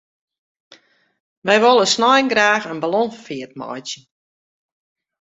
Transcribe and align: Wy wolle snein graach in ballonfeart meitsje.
Wy 1.45 1.55
wolle 1.63 1.87
snein 1.93 2.27
graach 2.33 2.69
in 2.71 2.81
ballonfeart 2.83 3.53
meitsje. 3.61 4.01